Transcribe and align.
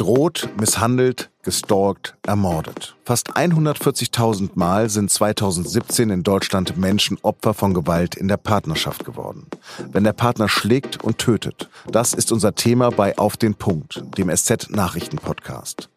Bedroht, 0.00 0.48
misshandelt, 0.58 1.28
gestalkt, 1.42 2.16
ermordet. 2.26 2.96
Fast 3.04 3.36
140.000 3.36 4.52
Mal 4.54 4.88
sind 4.88 5.10
2017 5.10 6.08
in 6.08 6.22
Deutschland 6.22 6.78
Menschen 6.78 7.18
Opfer 7.20 7.52
von 7.52 7.74
Gewalt 7.74 8.14
in 8.14 8.26
der 8.26 8.38
Partnerschaft 8.38 9.04
geworden. 9.04 9.46
Wenn 9.92 10.04
der 10.04 10.14
Partner 10.14 10.48
schlägt 10.48 11.04
und 11.04 11.18
tötet, 11.18 11.68
das 11.86 12.14
ist 12.14 12.32
unser 12.32 12.54
Thema 12.54 12.88
bei 12.88 13.18
Auf 13.18 13.36
den 13.36 13.56
Punkt, 13.56 14.02
dem 14.16 14.34
SZ-Nachrichten-Podcast. 14.34 15.90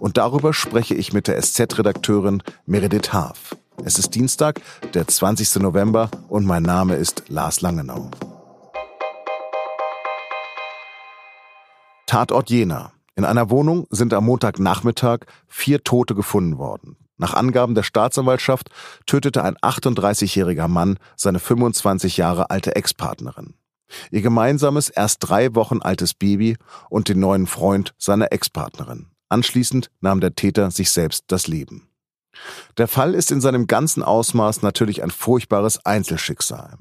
Und 0.00 0.18
darüber 0.18 0.52
spreche 0.52 0.94
ich 0.94 1.14
mit 1.14 1.26
der 1.26 1.40
SZ-Redakteurin 1.40 2.42
Meredith 2.66 3.14
Haaf. 3.14 3.56
Es 3.82 3.98
ist 3.98 4.14
Dienstag, 4.14 4.60
der 4.92 5.08
20. 5.08 5.62
November 5.62 6.10
und 6.28 6.44
mein 6.44 6.62
Name 6.62 6.96
ist 6.96 7.22
Lars 7.28 7.62
Langenau. 7.62 8.10
Tatort 12.04 12.50
Jena. 12.50 12.92
In 13.16 13.24
einer 13.24 13.48
Wohnung 13.48 13.86
sind 13.90 14.12
am 14.12 14.26
Montagnachmittag 14.26 15.20
vier 15.48 15.82
Tote 15.82 16.14
gefunden 16.14 16.58
worden. 16.58 16.96
Nach 17.16 17.32
Angaben 17.32 17.74
der 17.74 17.82
Staatsanwaltschaft 17.82 18.68
tötete 19.06 19.42
ein 19.42 19.56
38-jähriger 19.56 20.68
Mann 20.68 20.98
seine 21.16 21.38
25 21.38 22.18
Jahre 22.18 22.50
alte 22.50 22.76
Ex-Partnerin. 22.76 23.54
Ihr 24.10 24.20
gemeinsames, 24.20 24.90
erst 24.90 25.18
drei 25.20 25.54
Wochen 25.54 25.80
altes 25.80 26.12
Baby 26.12 26.58
und 26.90 27.08
den 27.08 27.20
neuen 27.20 27.46
Freund 27.46 27.94
seiner 27.96 28.32
Ex-Partnerin. 28.32 29.06
Anschließend 29.30 29.90
nahm 30.00 30.20
der 30.20 30.34
Täter 30.34 30.70
sich 30.70 30.90
selbst 30.90 31.24
das 31.28 31.46
Leben. 31.46 31.88
Der 32.76 32.86
Fall 32.86 33.14
ist 33.14 33.32
in 33.32 33.40
seinem 33.40 33.66
ganzen 33.66 34.02
Ausmaß 34.02 34.60
natürlich 34.60 35.02
ein 35.02 35.10
furchtbares 35.10 35.86
Einzelschicksal. 35.86 36.76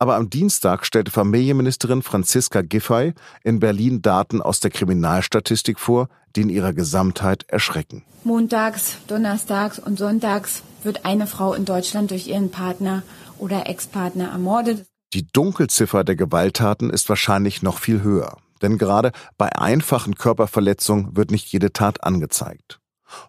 Aber 0.00 0.14
am 0.14 0.30
Dienstag 0.30 0.86
stellte 0.86 1.10
Familienministerin 1.10 2.02
Franziska 2.02 2.62
Giffey 2.62 3.14
in 3.42 3.58
Berlin 3.58 4.00
Daten 4.00 4.40
aus 4.40 4.60
der 4.60 4.70
Kriminalstatistik 4.70 5.80
vor, 5.80 6.08
die 6.36 6.42
in 6.42 6.50
ihrer 6.50 6.72
Gesamtheit 6.72 7.44
erschrecken. 7.48 8.04
Montags, 8.22 8.98
Donnerstags 9.08 9.80
und 9.80 9.98
Sonntags 9.98 10.62
wird 10.84 11.04
eine 11.04 11.26
Frau 11.26 11.52
in 11.52 11.64
Deutschland 11.64 12.12
durch 12.12 12.28
ihren 12.28 12.50
Partner 12.52 13.02
oder 13.38 13.68
Ex-Partner 13.68 14.28
ermordet. 14.28 14.86
Die 15.14 15.26
Dunkelziffer 15.26 16.04
der 16.04 16.14
Gewalttaten 16.14 16.90
ist 16.90 17.08
wahrscheinlich 17.08 17.62
noch 17.62 17.78
viel 17.78 18.02
höher. 18.02 18.36
Denn 18.62 18.78
gerade 18.78 19.12
bei 19.36 19.56
einfachen 19.56 20.14
Körperverletzungen 20.14 21.16
wird 21.16 21.30
nicht 21.30 21.50
jede 21.52 21.72
Tat 21.72 22.04
angezeigt. 22.04 22.80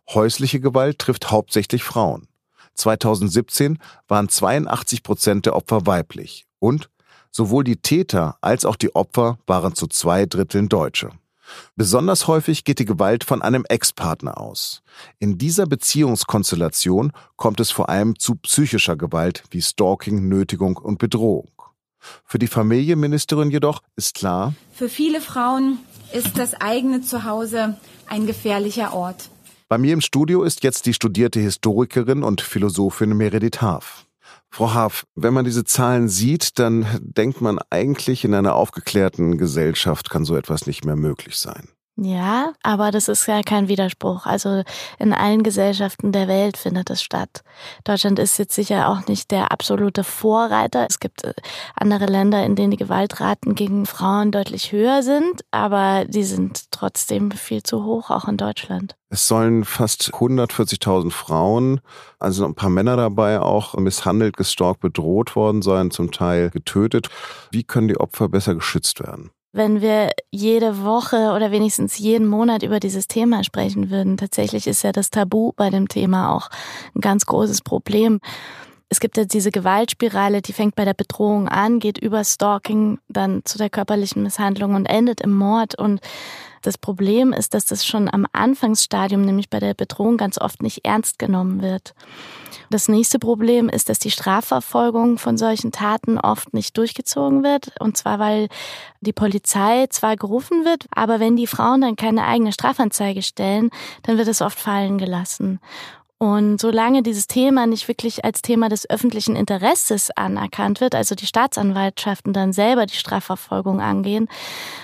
Häusliche 0.09 0.59
Gewalt 0.59 0.99
trifft 0.99 1.31
hauptsächlich 1.31 1.83
Frauen. 1.83 2.27
2017 2.75 3.80
waren 4.08 4.30
82 4.30 5.03
Prozent 5.03 5.45
der 5.45 5.55
Opfer 5.55 5.86
weiblich 5.86 6.48
und 6.59 6.89
sowohl 7.31 7.63
die 7.63 7.77
Täter 7.77 8.38
als 8.41 8.65
auch 8.65 8.75
die 8.75 8.95
Opfer 8.95 9.39
waren 9.47 9.75
zu 9.75 9.88
zwei 9.88 10.25
Dritteln 10.25 10.69
Deutsche. 10.69 11.11
Besonders 11.75 12.27
häufig 12.27 12.63
geht 12.63 12.79
die 12.79 12.85
Gewalt 12.85 13.23
von 13.23 13.41
einem 13.41 13.65
Ex-Partner 13.67 14.39
aus. 14.39 14.81
In 15.17 15.37
dieser 15.37 15.65
Beziehungskonstellation 15.65 17.11
kommt 17.37 17.59
es 17.59 17.71
vor 17.71 17.89
allem 17.89 18.19
zu 18.19 18.35
psychischer 18.35 18.95
Gewalt 18.95 19.43
wie 19.49 19.61
Stalking, 19.61 20.27
Nötigung 20.27 20.77
und 20.77 20.99
Bedrohung. 20.99 21.49
Für 22.23 22.39
die 22.39 22.47
Familienministerin 22.47 23.52
jedoch 23.52 23.81
ist 23.95 24.15
klar, 24.15 24.53
für 24.73 24.89
viele 24.89 25.21
Frauen 25.21 25.80
ist 26.13 26.37
das 26.37 26.53
eigene 26.53 27.02
Zuhause 27.02 27.77
ein 28.07 28.25
gefährlicher 28.25 28.93
Ort. 28.93 29.30
Bei 29.67 29.77
mir 29.77 29.93
im 29.93 30.02
Studio 30.02 30.43
ist 30.43 30.63
jetzt 30.63 30.85
die 30.85 30.93
studierte 30.93 31.39
Historikerin 31.39 32.23
und 32.23 32.41
Philosophin 32.41 33.15
Meredith 33.15 33.61
Haaf. 33.61 34.05
Frau 34.52 34.73
Haaf, 34.73 35.05
wenn 35.16 35.33
man 35.33 35.45
diese 35.45 35.64
Zahlen 35.64 36.09
sieht, 36.09 36.59
dann 36.59 36.86
denkt 37.02 37.39
man 37.42 37.59
eigentlich, 37.69 38.25
in 38.25 38.33
einer 38.33 38.55
aufgeklärten 38.55 39.38
Gesellschaft 39.38 40.09
kann 40.09 40.25
so 40.25 40.36
etwas 40.36 40.66
nicht 40.66 40.86
mehr 40.86 40.95
möglich 40.95 41.38
sein. 41.38 41.69
Ja, 42.01 42.53
aber 42.63 42.91
das 42.91 43.09
ist 43.09 43.27
ja 43.27 43.41
kein 43.41 43.67
Widerspruch. 43.67 44.25
Also 44.25 44.63
in 44.99 45.13
allen 45.13 45.43
Gesellschaften 45.43 46.13
der 46.13 46.29
Welt 46.29 46.55
findet 46.55 46.89
es 46.89 47.03
statt. 47.03 47.43
Deutschland 47.83 48.19
ist 48.19 48.37
jetzt 48.37 48.55
sicher 48.55 48.87
auch 48.87 49.08
nicht 49.08 49.31
der 49.31 49.52
absolute 49.52 50.05
Vorreiter. 50.05 50.86
Es 50.89 50.99
gibt 50.99 51.25
äh, 51.25 51.33
andere 51.75 52.05
Länder, 52.05 52.45
in 52.45 52.55
denen 52.55 52.71
die 52.71 52.77
Gewaltraten 52.77 53.53
gegen 53.53 53.86
Frauen 53.86 54.31
deutlich 54.31 54.71
höher 54.71 55.03
sind, 55.03 55.41
aber 55.52 56.05
die 56.05 56.23
sind 56.23 56.71
trotzdem 56.71 57.31
viel 57.31 57.64
zu 57.64 57.83
hoch, 57.83 58.11
auch 58.11 58.30
in 58.30 58.37
Deutschland. 58.37 58.95
Es 59.09 59.27
sollen 59.27 59.65
fast 59.65 60.14
140.000 60.14 61.11
Frauen, 61.11 61.81
also 62.17 62.45
ein 62.45 62.55
paar 62.55 62.69
Männer 62.69 62.95
dabei, 62.95 63.41
auch 63.41 63.73
misshandelt, 63.73 64.37
gestalkt, 64.37 64.80
bedroht 64.80 65.35
worden 65.35 65.61
sein, 65.61 65.91
zum 65.91 66.11
Teil 66.11 66.49
getötet. 66.49 67.09
Wie 67.52 67.64
können 67.64 67.89
die 67.89 67.99
Opfer 67.99 68.30
besser 68.30 68.55
geschützt 68.55 69.02
werden? 69.02 69.31
Wenn 69.52 69.82
wir 69.82 70.11
jede 70.32 70.83
Woche 70.83 71.33
oder 71.36 71.52
wenigstens 71.52 71.98
jeden 71.98 72.27
Monat 72.27 72.64
über 72.64 72.80
dieses 72.80 73.08
Thema 73.08 73.43
sprechen 73.43 73.89
würden. 73.89 74.17
Tatsächlich 74.17 74.67
ist 74.67 74.83
ja 74.83 74.92
das 74.92 75.10
Tabu 75.10 75.54
bei 75.55 75.70
dem 75.70 75.87
Thema 75.87 76.36
auch 76.36 76.49
ein 76.95 77.02
ganz 77.02 77.26
großes 77.26 77.61
Problem. 77.61 78.20
Es 78.92 79.00
gibt 79.00 79.17
ja 79.17 79.26
diese 79.26 79.52
Gewaltspirale, 79.52 80.42
die 80.42 80.54
fängt 80.54 80.76
bei 80.76 80.83
der 80.83 80.95
Bedrohung 80.95 81.48
an, 81.48 81.80
geht 81.80 82.00
über 82.00 82.23
Stalking, 82.23 83.00
dann 83.08 83.44
zu 83.45 83.60
der 83.60 83.70
körperlichen 83.70 84.23
Misshandlung 84.23 84.73
und 84.73 84.88
endet 84.88 85.22
im 85.22 85.32
Mord. 85.36 85.76
Und 85.76 86.02
das 86.64 86.77
Problem 86.77 87.32
ist, 87.32 87.54
dass 87.54 87.66
das 87.66 87.86
schon 87.86 88.11
am 88.11 88.26
Anfangsstadium, 88.33 89.22
nämlich 89.22 89.50
bei 89.50 89.60
der 89.60 89.76
Bedrohung, 89.76 90.17
ganz 90.17 90.39
oft 90.39 90.64
nicht 90.64 90.86
ernst 90.86 91.20
genommen 91.20 91.61
wird. 91.61 91.94
Das 92.72 92.88
nächste 92.88 93.20
Problem 93.20 93.70
ist, 93.70 93.89
dass 93.89 94.00
die 94.00 94.11
Strafverfolgung 94.11 95.17
von 95.17 95.38
solchen 95.38 95.71
Taten 95.71 96.20
oft 96.20 96.54
nicht 96.54 96.77
durchgezogen 96.77 97.44
wird. 97.44 97.71
Und 97.80 97.95
zwar, 97.98 98.20
weil 98.20 98.50
die 99.02 99.14
Polizei 99.14 99.88
zwar 99.89 100.16
gerufen 100.16 100.66
wird, 100.66 100.86
aber 100.92 101.20
wenn 101.20 101.36
die 101.36 101.48
Frauen 101.48 101.82
dann 101.82 101.95
keine 101.95 102.26
eigene 102.26 102.52
Strafanzeige 102.52 103.21
stellen, 103.21 103.70
dann 104.04 104.17
wird 104.17 104.27
es 104.27 104.42
oft 104.42 104.60
fallen 104.60 104.98
gelassen. 104.98 105.60
Und 106.21 106.59
solange 106.59 107.02
dieses 107.02 107.27
Thema 107.27 107.65
nicht 107.65 107.87
wirklich 107.87 108.25
als 108.25 108.41
Thema 108.41 108.67
des 108.67 108.89
öffentlichen 108.89 109.37
Interesses 109.37 110.11
anerkannt 110.11 110.81
wird, 110.81 110.93
also 110.93 111.15
die 111.15 111.25
Staatsanwaltschaften 111.25 112.33
dann 112.33 112.52
selber 112.52 112.85
die 112.85 112.95
Strafverfolgung 112.95 113.80
angehen, 113.80 114.27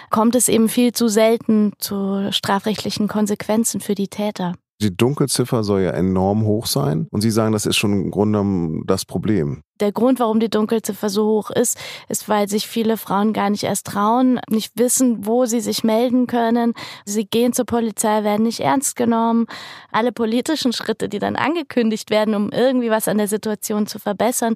kommt 0.10 0.36
es 0.36 0.48
eben 0.48 0.70
viel 0.70 0.94
zu 0.94 1.10
selten 1.10 1.74
zu 1.78 2.32
strafrechtlichen 2.32 3.10
Konsequenzen 3.10 3.82
für 3.82 3.96
die 3.96 4.08
Täter. 4.08 4.54
Die 4.82 4.96
Dunkelziffer 4.96 5.64
soll 5.64 5.82
ja 5.82 5.92
enorm 5.92 6.46
hoch 6.46 6.66
sein. 6.66 7.08
Und 7.12 7.22
Sie 7.22 7.32
sagen, 7.32 7.54
das 7.54 7.66
ist 7.66 7.78
schon 7.78 7.94
im 7.94 8.12
Grunde 8.12 8.84
das 8.86 9.06
Problem. 9.06 9.62
Der 9.82 9.92
Grund, 9.92 10.22
warum 10.22 10.40
die 10.40 10.50
Dunkelziffer 10.50 11.10
so 11.10 11.26
hoch 11.26 11.50
ist, 11.50 11.78
ist, 12.08 12.30
weil 12.30 12.48
sich 12.48 12.66
viele 12.66 12.96
Frauen 12.96 13.34
gar 13.34 13.50
nicht 13.50 13.64
erst 13.64 13.88
trauen, 13.88 14.40
nicht 14.50 14.78
wissen, 14.78 15.26
wo 15.26 15.46
sie 15.46 15.60
sich 15.60 15.84
melden 15.84 16.28
können. 16.28 16.74
Sie 17.04 17.26
gehen 17.26 17.52
zur 17.52 17.66
Polizei, 17.66 18.24
werden 18.24 18.44
nicht 18.44 18.62
ernst 18.62 18.96
genommen. 18.96 19.48
Alle 19.92 20.14
politischen 20.14 20.72
Schritte, 20.72 21.10
die 21.10 21.20
dann 21.20 21.36
angekündigt 21.36 22.10
werden, 22.10 22.36
um 22.36 22.52
irgendwie 22.52 22.90
was 22.90 23.10
an 23.10 23.18
der 23.18 23.28
Situation 23.28 23.86
zu 23.86 24.00
verbessern, 24.00 24.56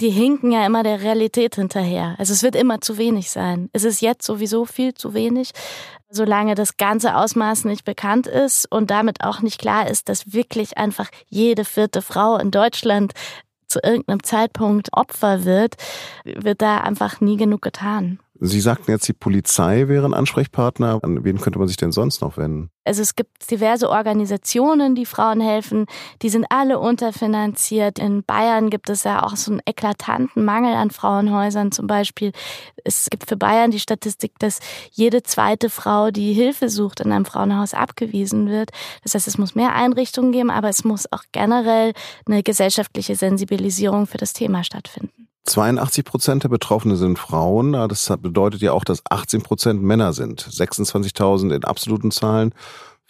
die 0.00 0.10
hinken 0.10 0.52
ja 0.52 0.64
immer 0.64 0.82
der 0.82 1.02
Realität 1.02 1.56
hinterher. 1.56 2.14
Also 2.18 2.32
es 2.32 2.42
wird 2.42 2.56
immer 2.56 2.80
zu 2.80 2.96
wenig 2.96 3.30
sein. 3.30 3.68
Es 3.72 3.84
ist 3.84 4.00
jetzt 4.00 4.24
sowieso 4.24 4.64
viel 4.64 4.94
zu 4.94 5.14
wenig. 5.14 5.50
Solange 6.08 6.54
das 6.54 6.76
ganze 6.76 7.16
Ausmaß 7.16 7.66
nicht 7.66 7.84
bekannt 7.84 8.26
ist 8.26 8.70
und 8.70 8.90
damit 8.90 9.22
auch 9.22 9.42
nicht 9.42 9.60
klar 9.60 9.88
ist, 9.88 10.08
dass 10.08 10.32
wirklich 10.32 10.78
einfach 10.78 11.08
jede 11.28 11.64
vierte 11.64 12.02
Frau 12.02 12.36
in 12.36 12.50
Deutschland 12.50 13.12
zu 13.68 13.78
irgendeinem 13.82 14.22
Zeitpunkt 14.24 14.88
Opfer 14.92 15.44
wird, 15.44 15.76
wird 16.24 16.60
da 16.60 16.78
einfach 16.78 17.20
nie 17.20 17.36
genug 17.36 17.62
getan. 17.62 18.18
Sie 18.42 18.60
sagten 18.60 18.90
jetzt, 18.90 19.06
die 19.06 19.12
Polizei 19.12 19.86
wäre 19.88 20.06
ein 20.06 20.14
Ansprechpartner. 20.14 21.00
An 21.02 21.24
wen 21.24 21.38
könnte 21.38 21.58
man 21.58 21.68
sich 21.68 21.76
denn 21.76 21.92
sonst 21.92 22.22
noch 22.22 22.38
wenden? 22.38 22.70
Also 22.84 23.02
es 23.02 23.14
gibt 23.14 23.50
diverse 23.50 23.90
Organisationen, 23.90 24.94
die 24.94 25.04
Frauen 25.04 25.42
helfen. 25.42 25.84
Die 26.22 26.30
sind 26.30 26.46
alle 26.48 26.78
unterfinanziert. 26.78 27.98
In 27.98 28.24
Bayern 28.24 28.70
gibt 28.70 28.88
es 28.88 29.04
ja 29.04 29.22
auch 29.22 29.36
so 29.36 29.50
einen 29.52 29.60
eklatanten 29.66 30.42
Mangel 30.42 30.74
an 30.74 30.90
Frauenhäusern 30.90 31.70
zum 31.70 31.86
Beispiel. 31.86 32.32
Es 32.82 33.08
gibt 33.10 33.28
für 33.28 33.36
Bayern 33.36 33.72
die 33.72 33.78
Statistik, 33.78 34.38
dass 34.38 34.60
jede 34.90 35.22
zweite 35.22 35.68
Frau, 35.68 36.10
die 36.10 36.32
Hilfe 36.32 36.70
sucht, 36.70 37.00
in 37.00 37.12
einem 37.12 37.26
Frauenhaus 37.26 37.74
abgewiesen 37.74 38.48
wird. 38.48 38.70
Das 39.02 39.14
heißt, 39.14 39.28
es 39.28 39.36
muss 39.36 39.54
mehr 39.54 39.74
Einrichtungen 39.74 40.32
geben, 40.32 40.50
aber 40.50 40.70
es 40.70 40.82
muss 40.82 41.12
auch 41.12 41.24
generell 41.32 41.92
eine 42.24 42.42
gesellschaftliche 42.42 43.16
Sensibilisierung 43.16 44.06
für 44.06 44.18
das 44.18 44.32
Thema 44.32 44.64
stattfinden. 44.64 45.19
82 45.44 46.04
Prozent 46.04 46.44
der 46.44 46.48
Betroffenen 46.48 46.96
sind 46.96 47.18
Frauen. 47.18 47.72
Das 47.72 48.12
bedeutet 48.20 48.60
ja 48.60 48.72
auch, 48.72 48.84
dass 48.84 49.02
18 49.08 49.42
Prozent 49.42 49.82
Männer 49.82 50.12
sind. 50.12 50.42
26.000 50.42 51.54
in 51.54 51.64
absoluten 51.64 52.10
Zahlen. 52.10 52.54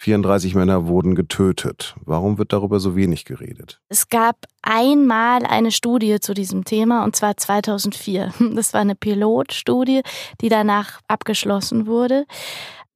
34 0.01 0.55
Männer 0.55 0.87
wurden 0.87 1.13
getötet. 1.13 1.93
Warum 2.03 2.39
wird 2.39 2.53
darüber 2.53 2.79
so 2.79 2.95
wenig 2.95 3.23
geredet? 3.23 3.79
Es 3.87 4.09
gab 4.09 4.47
einmal 4.63 5.45
eine 5.45 5.71
Studie 5.71 6.19
zu 6.19 6.33
diesem 6.33 6.65
Thema 6.65 7.03
und 7.03 7.15
zwar 7.15 7.37
2004. 7.37 8.33
Das 8.55 8.73
war 8.73 8.81
eine 8.81 8.95
Pilotstudie, 8.95 10.01
die 10.41 10.49
danach 10.49 11.01
abgeschlossen 11.07 11.85
wurde. 11.85 12.25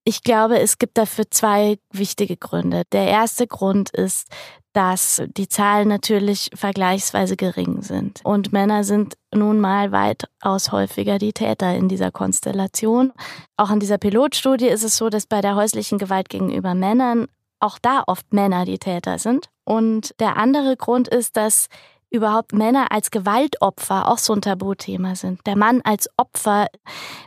Ich 0.04 0.24
glaube, 0.24 0.60
es 0.60 0.80
gibt 0.80 0.98
dafür 0.98 1.26
zwei 1.30 1.78
wichtige 1.92 2.38
Gründe. 2.38 2.84
Der 2.92 3.08
erste 3.08 3.46
Grund 3.46 3.92
ist, 3.92 4.28
dass 4.76 5.24
die 5.38 5.48
Zahlen 5.48 5.88
natürlich 5.88 6.50
vergleichsweise 6.54 7.38
gering 7.38 7.82
sind. 7.82 8.20
Und 8.26 8.52
Männer 8.52 8.84
sind 8.84 9.16
nun 9.34 9.62
mal 9.62 9.94
weitaus 9.94 10.74
häufiger 10.74 11.18
die 11.18 11.32
Täter 11.32 11.74
in 11.76 11.88
dieser 11.88 12.12
Konstellation. 12.12 13.14
Auch 13.56 13.72
in 13.72 13.80
dieser 13.80 13.98
Pilotstudie 13.98 14.68
ist 14.68 14.84
es 14.84 14.98
so, 14.98 15.10
dass 15.10 15.28
bei 15.28 15.40
der 15.40 15.56
häuslichen 15.56 15.98
Gewalt 15.98 16.28
gegenüber 16.28 16.76
Männern 16.76 17.28
auch 17.62 17.80
da 17.82 18.04
oft 18.06 18.34
Männer 18.34 18.66
die 18.66 18.78
Täter 18.78 19.18
sind. 19.18 19.48
Und 19.64 20.14
der 20.20 20.36
andere 20.36 20.76
Grund 20.76 21.08
ist, 21.08 21.38
dass 21.38 21.68
überhaupt 22.16 22.54
Männer 22.54 22.92
als 22.92 23.12
Gewaltopfer 23.12 24.10
auch 24.10 24.18
so 24.18 24.34
ein 24.34 24.42
Tabuthema 24.42 25.16
sind. 25.16 25.46
Der 25.46 25.56
Mann 25.56 25.82
als 25.84 26.10
Opfer, 26.18 26.68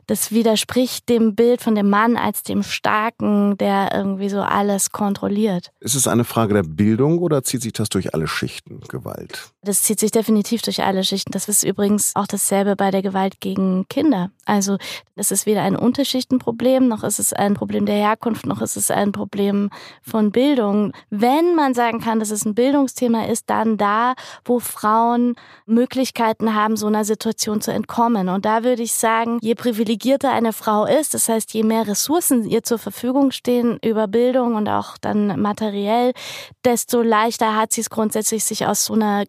das 0.06 0.32
widerspricht 0.32 1.08
dem 1.08 1.34
Bild 1.34 1.62
von 1.62 1.74
dem 1.74 1.90
Mann 1.90 2.16
als 2.16 2.42
dem 2.42 2.62
Starken, 2.62 3.56
der 3.58 3.90
irgendwie 3.94 4.28
so 4.28 4.40
alles 4.40 4.90
kontrolliert. 4.90 5.70
Ist 5.80 5.94
es 5.94 6.08
eine 6.08 6.24
Frage 6.24 6.54
der 6.54 6.62
Bildung 6.62 7.18
oder 7.18 7.42
zieht 7.42 7.62
sich 7.62 7.72
das 7.72 7.88
durch 7.88 8.14
alle 8.14 8.26
Schichten, 8.26 8.80
Gewalt? 8.88 9.52
Das 9.62 9.82
zieht 9.82 10.00
sich 10.00 10.10
definitiv 10.10 10.62
durch 10.62 10.82
alle 10.82 11.04
Schichten. 11.04 11.32
Das 11.32 11.48
ist 11.48 11.62
übrigens 11.62 12.16
auch 12.16 12.26
dasselbe 12.26 12.74
bei 12.76 12.90
der 12.90 13.02
Gewalt 13.02 13.40
gegen 13.40 13.86
Kinder. 13.88 14.30
Also 14.46 14.78
es 15.14 15.30
ist 15.30 15.46
weder 15.46 15.62
ein 15.62 15.76
Unterschichtenproblem, 15.76 16.88
noch 16.88 17.04
ist 17.04 17.18
es 17.18 17.32
ein 17.32 17.54
Problem 17.54 17.84
der 17.84 17.96
Herkunft, 17.96 18.46
noch 18.46 18.62
ist 18.62 18.76
es 18.76 18.90
ein 18.90 19.12
Problem 19.12 19.70
von 20.02 20.32
Bildung. 20.32 20.92
Wenn 21.10 21.54
man 21.54 21.74
sagen 21.74 22.00
kann, 22.00 22.18
dass 22.18 22.30
es 22.30 22.46
ein 22.46 22.54
Bildungsthema 22.54 23.26
ist, 23.26 23.50
dann 23.50 23.76
da, 23.76 24.14
wo 24.44 24.58
Frauen 24.78 25.34
Möglichkeiten 25.66 26.54
haben, 26.54 26.76
so 26.76 26.86
einer 26.86 27.04
Situation 27.04 27.60
zu 27.60 27.72
entkommen. 27.72 28.28
Und 28.28 28.44
da 28.44 28.62
würde 28.62 28.82
ich 28.82 28.92
sagen, 28.92 29.38
je 29.40 29.54
privilegierter 29.54 30.30
eine 30.30 30.52
Frau 30.52 30.84
ist, 30.84 31.14
das 31.14 31.28
heißt, 31.28 31.52
je 31.52 31.64
mehr 31.64 31.88
Ressourcen 31.88 32.44
ihr 32.44 32.62
zur 32.62 32.78
Verfügung 32.78 33.32
stehen 33.32 33.78
über 33.82 34.06
Bildung 34.06 34.54
und 34.54 34.68
auch 34.68 34.96
dann 34.98 35.40
materiell, 35.40 36.12
desto 36.64 37.02
leichter 37.02 37.56
hat 37.56 37.72
sie 37.72 37.80
es 37.80 37.90
grundsätzlich, 37.90 38.44
sich 38.44 38.66
aus 38.66 38.84
so 38.84 38.94
einer 38.94 39.26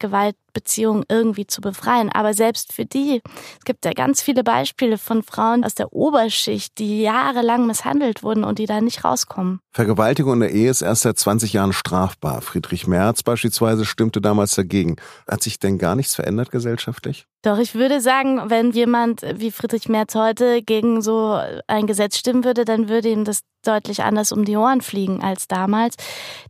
Gewaltbeziehung 0.49 1.03
irgendwie 1.09 1.47
zu 1.47 1.61
befreien. 1.61 2.09
Aber 2.09 2.33
selbst 2.33 2.73
für 2.73 2.85
die, 2.85 3.21
es 3.57 3.65
gibt 3.65 3.85
ja 3.85 3.93
ganz 3.93 4.21
viele 4.21 4.43
Beispiele 4.43 4.97
von 4.97 5.23
Frauen 5.23 5.63
aus 5.63 5.75
der 5.75 5.93
Oberschicht, 5.93 6.77
die 6.77 7.01
jahrelang 7.01 7.65
misshandelt 7.67 8.23
wurden 8.23 8.43
und 8.43 8.59
die 8.59 8.65
da 8.65 8.81
nicht 8.81 9.03
rauskommen. 9.03 9.59
Vergewaltigung 9.71 10.33
in 10.33 10.39
der 10.41 10.51
Ehe 10.51 10.69
ist 10.69 10.81
erst 10.81 11.03
seit 11.03 11.17
20 11.19 11.53
Jahren 11.53 11.73
strafbar. 11.73 12.41
Friedrich 12.41 12.87
Merz 12.87 13.23
beispielsweise 13.23 13.85
stimmte 13.85 14.21
damals 14.21 14.55
dagegen. 14.55 14.95
Hat 15.27 15.43
sich 15.43 15.59
denn 15.59 15.77
gar 15.77 15.95
nichts 15.95 16.15
verändert 16.15 16.51
gesellschaftlich? 16.51 17.25
Doch, 17.41 17.57
ich 17.57 17.73
würde 17.73 18.01
sagen, 18.01 18.49
wenn 18.49 18.71
jemand 18.71 19.21
wie 19.35 19.51
Friedrich 19.51 19.87
Merz 19.87 20.15
heute 20.15 20.61
gegen 20.61 21.01
so 21.01 21.39
ein 21.67 21.87
Gesetz 21.87 22.17
stimmen 22.17 22.43
würde, 22.43 22.65
dann 22.65 22.89
würde 22.89 23.09
ihm 23.09 23.23
das 23.23 23.41
deutlich 23.63 24.03
anders 24.03 24.31
um 24.31 24.45
die 24.45 24.57
Ohren 24.57 24.81
fliegen 24.81 25.21
als 25.21 25.47
damals. 25.47 25.95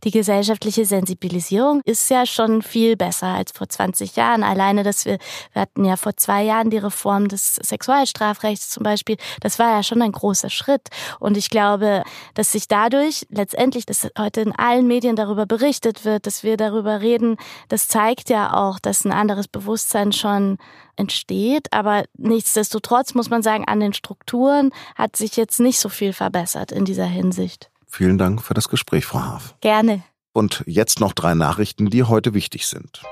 Die 0.04 0.10
gesellschaftliche 0.10 0.84
Sensibilisierung 0.84 1.80
ist 1.84 2.08
ja 2.10 2.26
schon 2.26 2.62
viel 2.62 2.96
besser 2.96 3.28
als 3.28 3.52
vor 3.52 3.68
20 3.90 4.16
Jahren. 4.16 4.42
Alleine, 4.42 4.82
dass 4.82 5.04
wir, 5.04 5.18
wir 5.52 5.62
hatten 5.62 5.84
ja 5.84 5.96
vor 5.96 6.16
zwei 6.16 6.42
Jahren 6.42 6.70
die 6.70 6.78
Reform 6.78 7.28
des 7.28 7.56
Sexualstrafrechts 7.56 8.70
zum 8.70 8.82
Beispiel. 8.82 9.16
Das 9.40 9.58
war 9.58 9.70
ja 9.70 9.82
schon 9.82 10.02
ein 10.02 10.12
großer 10.12 10.50
Schritt. 10.50 10.88
Und 11.18 11.36
ich 11.36 11.50
glaube, 11.50 12.02
dass 12.34 12.52
sich 12.52 12.68
dadurch 12.68 13.26
letztendlich, 13.30 13.86
dass 13.86 14.08
heute 14.18 14.42
in 14.42 14.52
allen 14.52 14.86
Medien 14.86 15.16
darüber 15.16 15.46
berichtet 15.46 16.04
wird, 16.04 16.26
dass 16.26 16.42
wir 16.42 16.56
darüber 16.56 17.00
reden, 17.00 17.36
das 17.68 17.88
zeigt 17.88 18.30
ja 18.30 18.54
auch, 18.54 18.78
dass 18.78 19.04
ein 19.04 19.12
anderes 19.12 19.48
Bewusstsein 19.48 20.12
schon 20.12 20.58
entsteht. 20.96 21.72
Aber 21.72 22.04
nichtsdestotrotz 22.16 23.14
muss 23.14 23.30
man 23.30 23.42
sagen, 23.42 23.64
an 23.66 23.80
den 23.80 23.92
Strukturen 23.92 24.70
hat 24.94 25.16
sich 25.16 25.36
jetzt 25.36 25.60
nicht 25.60 25.78
so 25.78 25.88
viel 25.88 26.12
verbessert 26.12 26.72
in 26.72 26.84
dieser 26.84 27.06
Hinsicht. 27.06 27.70
Vielen 27.86 28.18
Dank 28.18 28.40
für 28.42 28.54
das 28.54 28.68
Gespräch, 28.68 29.04
Frau 29.04 29.20
Haaf. 29.20 29.56
Gerne. 29.60 30.04
Und 30.32 30.62
jetzt 30.66 31.00
noch 31.00 31.12
drei 31.12 31.34
Nachrichten, 31.34 31.90
die 31.90 32.04
heute 32.04 32.34
wichtig 32.34 32.68
sind. 32.68 33.02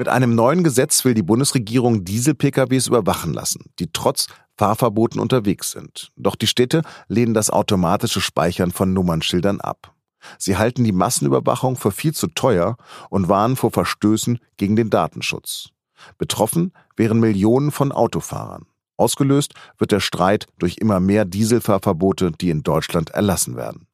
Mit 0.00 0.08
einem 0.08 0.34
neuen 0.34 0.64
Gesetz 0.64 1.04
will 1.04 1.12
die 1.12 1.22
Bundesregierung 1.22 2.06
Diesel-PKWs 2.06 2.86
überwachen 2.86 3.34
lassen, 3.34 3.66
die 3.78 3.92
trotz 3.92 4.28
Fahrverboten 4.56 5.20
unterwegs 5.20 5.72
sind. 5.72 6.10
Doch 6.16 6.36
die 6.36 6.46
Städte 6.46 6.80
lehnen 7.08 7.34
das 7.34 7.50
automatische 7.50 8.22
Speichern 8.22 8.70
von 8.70 8.94
Nummernschildern 8.94 9.60
ab. 9.60 9.94
Sie 10.38 10.56
halten 10.56 10.84
die 10.84 10.92
Massenüberwachung 10.92 11.76
für 11.76 11.90
viel 11.90 12.14
zu 12.14 12.28
teuer 12.28 12.78
und 13.10 13.28
warnen 13.28 13.56
vor 13.56 13.72
Verstößen 13.72 14.38
gegen 14.56 14.74
den 14.74 14.88
Datenschutz. 14.88 15.68
Betroffen 16.16 16.72
wären 16.96 17.20
Millionen 17.20 17.70
von 17.70 17.92
Autofahrern. 17.92 18.64
Ausgelöst 18.96 19.52
wird 19.76 19.92
der 19.92 20.00
Streit 20.00 20.46
durch 20.58 20.78
immer 20.78 21.00
mehr 21.00 21.26
Dieselfahrverbote, 21.26 22.32
die 22.32 22.48
in 22.48 22.62
Deutschland 22.62 23.10
erlassen 23.10 23.54
werden. 23.54 23.86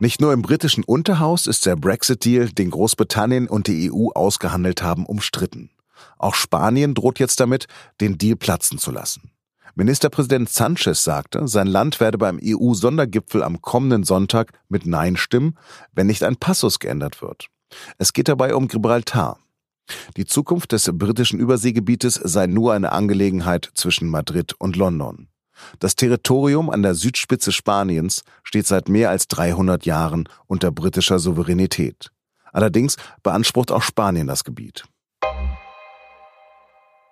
Nicht 0.00 0.20
nur 0.20 0.32
im 0.32 0.42
britischen 0.42 0.82
Unterhaus 0.82 1.46
ist 1.46 1.66
der 1.66 1.76
Brexit-Deal, 1.76 2.50
den 2.50 2.70
Großbritannien 2.70 3.48
und 3.48 3.68
die 3.68 3.90
EU 3.92 4.08
ausgehandelt 4.10 4.82
haben, 4.82 5.06
umstritten. 5.06 5.70
Auch 6.18 6.34
Spanien 6.34 6.94
droht 6.94 7.20
jetzt 7.20 7.38
damit, 7.38 7.66
den 8.00 8.18
Deal 8.18 8.36
platzen 8.36 8.78
zu 8.78 8.90
lassen. 8.90 9.30
Ministerpräsident 9.76 10.48
Sanchez 10.48 11.02
sagte, 11.02 11.48
sein 11.48 11.66
Land 11.66 12.00
werde 12.00 12.18
beim 12.18 12.40
EU-Sondergipfel 12.42 13.42
am 13.42 13.60
kommenden 13.60 14.04
Sonntag 14.04 14.52
mit 14.68 14.86
Nein 14.86 15.16
stimmen, 15.16 15.56
wenn 15.92 16.06
nicht 16.06 16.22
ein 16.22 16.36
Passus 16.36 16.78
geändert 16.78 17.22
wird. 17.22 17.48
Es 17.98 18.12
geht 18.12 18.28
dabei 18.28 18.54
um 18.54 18.68
Gibraltar. 18.68 19.38
Die 20.16 20.26
Zukunft 20.26 20.72
des 20.72 20.90
britischen 20.92 21.38
Überseegebietes 21.40 22.14
sei 22.14 22.46
nur 22.46 22.72
eine 22.72 22.92
Angelegenheit 22.92 23.70
zwischen 23.74 24.08
Madrid 24.08 24.54
und 24.58 24.76
London. 24.76 25.28
Das 25.78 25.96
Territorium 25.96 26.70
an 26.70 26.82
der 26.82 26.94
Südspitze 26.94 27.52
Spaniens 27.52 28.22
steht 28.42 28.66
seit 28.66 28.88
mehr 28.88 29.10
als 29.10 29.28
300 29.28 29.86
Jahren 29.86 30.28
unter 30.46 30.70
britischer 30.70 31.18
Souveränität. 31.18 32.10
Allerdings 32.52 32.96
beansprucht 33.22 33.72
auch 33.72 33.82
Spanien 33.82 34.26
das 34.26 34.44
Gebiet. 34.44 34.84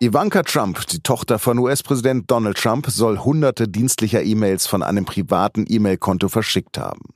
Ivanka 0.02 0.42
Trump, 0.42 0.84
die 0.88 1.00
Tochter 1.00 1.38
von 1.38 1.58
US-Präsident 1.58 2.28
Donald 2.28 2.56
Trump, 2.56 2.88
soll 2.88 3.18
hunderte 3.18 3.68
dienstlicher 3.68 4.22
E-Mails 4.22 4.66
von 4.66 4.82
einem 4.82 5.04
privaten 5.04 5.64
E-Mail-Konto 5.68 6.28
verschickt 6.28 6.76
haben. 6.76 7.14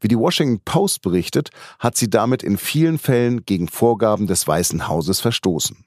Wie 0.00 0.08
die 0.08 0.18
Washington 0.18 0.60
Post 0.64 1.02
berichtet, 1.02 1.50
hat 1.78 1.96
sie 1.96 2.08
damit 2.08 2.42
in 2.42 2.56
vielen 2.56 2.98
Fällen 2.98 3.44
gegen 3.44 3.68
Vorgaben 3.68 4.26
des 4.26 4.46
Weißen 4.48 4.88
Hauses 4.88 5.20
verstoßen. 5.20 5.84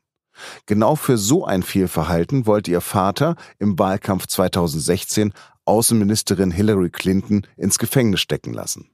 Genau 0.65 0.95
für 0.95 1.17
so 1.17 1.45
ein 1.45 1.63
Fehlverhalten 1.63 2.45
wollte 2.45 2.71
ihr 2.71 2.81
Vater 2.81 3.35
im 3.59 3.77
Wahlkampf 3.79 4.27
2016 4.27 5.33
Außenministerin 5.65 6.51
Hillary 6.51 6.89
Clinton 6.89 7.45
ins 7.57 7.77
Gefängnis 7.77 8.21
stecken 8.21 8.53
lassen. 8.53 8.89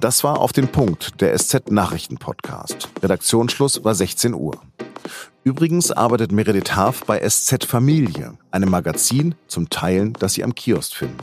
Das 0.00 0.24
war 0.24 0.38
auf 0.38 0.52
den 0.52 0.68
Punkt 0.68 1.20
der 1.20 1.36
SZ 1.38 1.70
Nachrichten 1.70 2.16
Podcast. 2.16 2.88
Redaktionsschluss 3.02 3.84
war 3.84 3.94
16 3.94 4.32
Uhr. 4.32 4.58
Übrigens 5.44 5.90
arbeitet 5.90 6.32
Meredith 6.32 6.74
Haaf 6.74 7.04
bei 7.04 7.26
SZ 7.26 7.64
Familie, 7.64 8.38
einem 8.50 8.70
Magazin 8.70 9.34
zum 9.46 9.68
Teilen, 9.68 10.12
das 10.14 10.34
Sie 10.34 10.44
am 10.44 10.54
Kiosk 10.54 10.94
finden. 10.94 11.18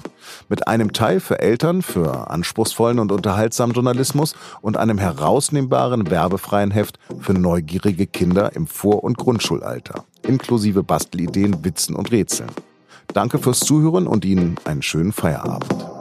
Mit 0.50 0.68
einem 0.68 0.94
Teil 0.94 1.20
für 1.20 1.40
Eltern, 1.40 1.82
für 1.82 2.30
anspruchsvollen 2.30 3.00
und 3.00 3.12
unterhaltsamen 3.12 3.74
Journalismus 3.74 4.36
und 4.62 4.78
einem 4.78 4.98
herausnehmbaren, 4.98 6.10
werbefreien 6.10 6.72
Heft 6.72 7.00
für 7.20 7.34
neugierige 7.34 8.08
Kinder 8.08 8.56
im 8.56 8.68
Vor- 8.68 9.04
und 9.04 9.18
Grundschulalter, 9.18 10.04
inklusive 10.24 10.84
Bastelideen, 10.84 11.64
Witzen 11.64 11.96
und 11.96 12.12
Rätseln. 12.12 12.52
Danke 13.14 13.40
fürs 13.40 13.60
Zuhören 13.62 14.08
und 14.08 14.26
Ihnen 14.26 14.58
einen 14.66 14.82
schönen 14.82 15.14
Feierabend. 15.14 15.97